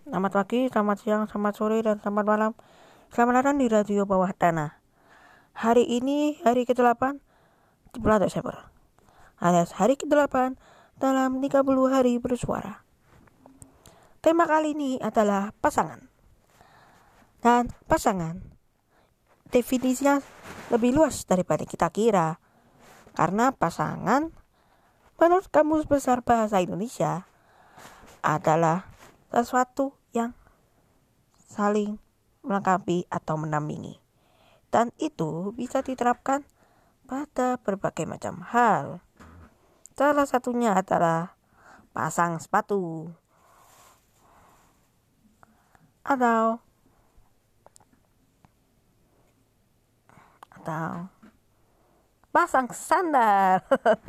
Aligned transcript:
Selamat 0.00 0.32
pagi, 0.32 0.64
selamat 0.72 0.96
siang, 1.04 1.22
selamat 1.28 1.52
sore, 1.60 1.84
dan 1.84 2.00
selamat 2.00 2.24
malam. 2.24 2.52
Selamat 3.12 3.44
datang 3.44 3.60
di 3.60 3.68
Radio 3.68 4.08
Bawah 4.08 4.32
Tanah. 4.32 4.80
Hari 5.52 5.84
ini 5.84 6.40
hari 6.40 6.64
ke-8 6.64 7.20
di 7.92 7.98
bulan 8.00 8.24
Desember. 8.24 8.72
Alias 9.44 9.76
hari 9.76 10.00
ke-8 10.00 10.56
dalam 10.96 11.44
30 11.44 11.52
hari 11.92 12.16
bersuara. 12.16 12.80
Tema 14.24 14.48
kali 14.48 14.72
ini 14.72 14.96
adalah 15.04 15.52
pasangan. 15.60 16.08
Dan 17.44 17.68
pasangan 17.84 18.40
definisinya 19.52 20.24
lebih 20.72 20.96
luas 20.96 21.28
daripada 21.28 21.68
kita 21.68 21.92
kira. 21.92 22.40
Karena 23.12 23.52
pasangan 23.52 24.32
menurut 25.20 25.52
Kamus 25.52 25.84
Besar 25.84 26.24
Bahasa 26.24 26.56
Indonesia 26.64 27.28
adalah 28.24 28.88
sesuatu 29.30 29.94
yang 30.10 30.34
saling 31.50 32.02
melengkapi 32.42 33.06
atau 33.10 33.38
menampingi. 33.38 34.02
Dan 34.70 34.94
itu 35.02 35.50
bisa 35.58 35.82
diterapkan 35.82 36.46
pada 37.10 37.58
berbagai 37.58 38.06
macam 38.06 38.42
hal. 38.46 39.02
Salah 39.98 40.26
satunya 40.26 40.78
adalah 40.78 41.34
pasang 41.90 42.38
sepatu. 42.38 43.10
Atau 46.06 46.62
atau 50.60 51.10
pasang 52.30 52.70
sandal. 52.70 53.64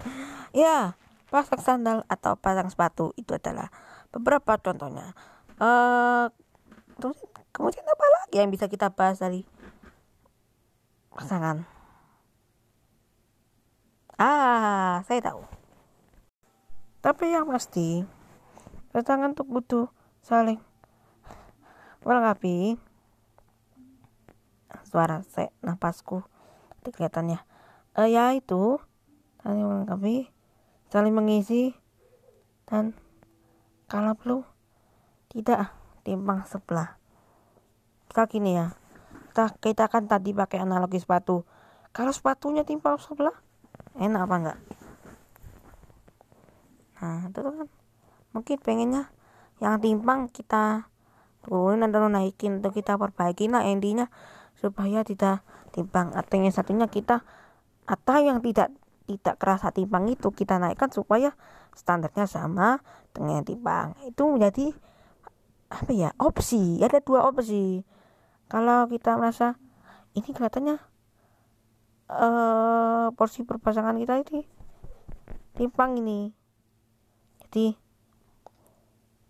ya, 0.53 0.93
pasang 1.33 1.59
sandal 1.63 1.97
atau 2.05 2.37
pasang 2.37 2.69
sepatu 2.69 3.15
itu 3.17 3.33
adalah 3.33 3.73
beberapa 4.11 4.59
contohnya. 4.59 5.15
Uh, 5.61 6.27
kemudian 7.55 7.85
apa 7.85 8.05
lagi 8.21 8.35
yang 8.39 8.51
bisa 8.51 8.67
kita 8.67 8.91
bahas 8.91 9.19
dari 9.19 9.47
pasangan? 11.15 11.63
Ah 14.19 15.01
saya 15.07 15.19
tahu. 15.23 15.41
Tapi 17.01 17.33
yang 17.33 17.49
pasti 17.49 18.05
pasangan 18.93 19.33
untuk 19.33 19.49
butuh 19.49 19.87
saling 20.21 20.61
melengkapi 22.05 22.77
suara 24.85 25.25
saya 25.25 25.49
napasku 25.65 26.21
kelihatannya. 26.85 27.41
Uh, 27.97 28.07
ya 28.07 28.35
itu 28.37 28.77
saling 29.41 29.65
melengkapi 29.65 30.29
saling 30.91 31.15
mengisi 31.15 31.73
dan 32.67 32.93
kalau 33.91 34.15
perlu 34.15 34.39
tidak. 35.27 35.75
Timbang 36.01 36.47
sebelah. 36.49 36.97
Kita 38.07 38.25
gini 38.25 38.57
ya. 38.57 38.73
Kita, 39.29 39.53
kita 39.59 39.85
kan 39.85 40.09
tadi 40.09 40.33
pakai 40.33 40.63
analogi 40.63 40.97
sepatu. 40.97 41.45
Kalau 41.93 42.09
sepatunya 42.09 42.63
timbang 42.65 42.97
sebelah 42.97 43.35
enak 43.99 44.21
apa 44.25 44.35
enggak? 44.39 44.59
Nah 47.03 47.29
itu 47.29 47.39
kan. 47.43 47.67
Mungkin 48.31 48.57
pengennya 48.63 49.11
yang 49.61 49.77
timbang 49.77 50.31
kita 50.31 50.89
turunin 51.45 51.85
atau 51.85 52.09
naikin 52.09 52.63
untuk 52.63 52.73
kita 52.73 52.97
perbaiki. 52.97 53.45
Nah 53.45 53.67
intinya 53.67 54.09
supaya 54.57 55.05
tidak 55.05 55.45
timbang. 55.69 56.15
Atau 56.17 56.41
yang 56.41 56.49
satunya 56.49 56.89
kita 56.89 57.21
atau 57.85 58.17
yang 58.17 58.41
tidak 58.41 58.73
tidak 59.17 59.35
kerasa 59.41 59.73
timbang 59.75 60.07
itu 60.07 60.31
kita 60.31 60.61
naikkan 60.61 60.91
supaya 60.93 61.35
standarnya 61.75 62.27
sama 62.27 62.79
dengan 63.11 63.43
timbang 63.43 63.95
itu 64.07 64.23
menjadi 64.27 64.71
apa 65.71 65.91
ya 65.91 66.09
opsi. 66.19 66.79
Ada 66.83 66.99
dua 67.03 67.27
opsi. 67.27 67.83
Kalau 68.51 68.87
kita 68.91 69.15
merasa 69.15 69.55
ini 70.11 70.27
kelihatannya 70.35 70.75
uh, 72.11 73.07
porsi 73.15 73.47
perpasangan 73.47 73.95
kita 73.95 74.19
ini 74.27 74.43
timpang 75.55 75.95
ini. 75.99 76.35
Jadi 77.47 77.75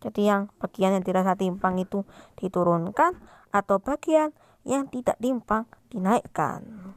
jadi 0.01 0.21
yang 0.25 0.41
bagian 0.57 0.97
yang 0.97 1.05
dirasa 1.05 1.37
timpang 1.37 1.77
itu 1.77 2.01
diturunkan 2.41 3.21
atau 3.53 3.77
bagian 3.77 4.33
yang 4.65 4.89
tidak 4.89 5.17
timpang 5.21 5.69
dinaikkan 5.93 6.90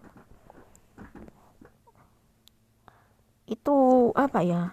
itu 3.45 3.77
apa 4.17 4.41
ya 4.41 4.73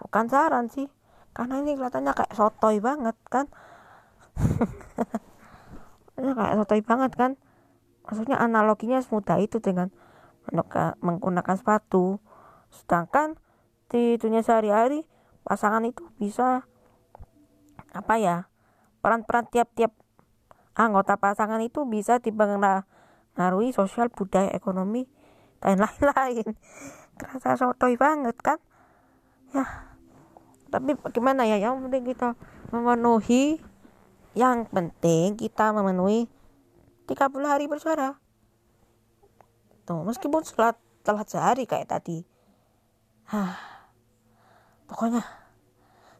bukan 0.00 0.28
saran 0.28 0.68
sih. 0.68 0.88
Karena 1.36 1.60
ini 1.60 1.76
kelihatannya 1.76 2.12
kayak 2.16 2.32
sotoy 2.32 2.80
banget 2.80 3.16
kan? 3.28 3.46
Ini 6.16 6.32
kayak 6.32 6.56
sotoy 6.64 6.80
banget 6.80 7.12
kan? 7.12 7.36
Maksudnya 8.08 8.40
analoginya 8.40 9.04
semudah 9.04 9.36
itu 9.36 9.60
dengan 9.60 9.92
menggunakan 11.04 11.60
sepatu. 11.60 12.24
Sedangkan 12.72 13.36
di 13.92 14.16
dunia 14.16 14.40
sehari-hari 14.40 15.04
pasangan 15.44 15.84
itu 15.84 16.08
bisa 16.16 16.64
apa 17.92 18.14
ya 18.16 18.48
peran-peran 19.04 19.44
tiap-tiap 19.52 19.92
anggota 20.72 21.16
pasangan 21.16 21.60
itu 21.60 21.84
bisa 21.84 22.18
dipengaruhi 22.18 23.76
sosial 23.76 24.08
budaya 24.08 24.52
ekonomi 24.52 25.06
dan 25.60 25.80
lain-lain 25.84 26.56
kerasa 27.16 27.56
sotoy 27.56 27.96
banget 27.96 28.36
kan? 28.40 28.58
Ya 29.50 29.86
tapi 30.70 30.98
bagaimana 30.98 31.46
ya? 31.46 31.56
Yang 31.56 31.88
penting 31.88 32.04
kita 32.04 32.28
memenuhi 32.74 33.62
yang 34.36 34.68
penting 34.68 35.40
kita 35.40 35.72
memenuhi 35.72 36.28
30 37.08 37.16
hari 37.48 37.64
bersuara. 37.70 38.20
Tuh 39.88 40.04
meskipun 40.04 40.44
setelah 40.44 40.76
telat 41.06 41.28
sehari 41.30 41.64
kayak 41.64 41.88
tadi. 41.88 42.26
Hah, 43.30 43.56
pokoknya 44.90 45.24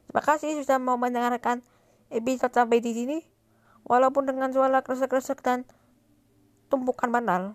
terima 0.09 0.23
kasih 0.25 0.57
sudah 0.63 0.79
mau 0.81 0.97
mendengarkan 0.97 1.61
episode 2.09 2.55
sampai 2.55 2.81
di 2.81 2.95
sini. 2.95 3.19
Walaupun 3.87 4.27
dengan 4.27 4.51
suara 4.51 4.83
kresek-kresek 4.83 5.45
dan 5.47 5.63
tumpukan 6.67 7.07
banal 7.07 7.55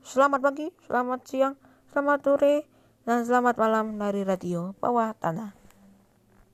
selamat 0.00 0.40
pagi 0.40 0.72
selamat 0.88 1.20
siang 1.28 1.54
Selamat 1.88 2.20
sore 2.20 2.68
dan 3.08 3.24
selamat 3.24 3.56
malam 3.56 3.96
dari 3.96 4.20
Radio 4.20 4.76
Bawah 4.76 5.16
Tanah. 5.16 5.56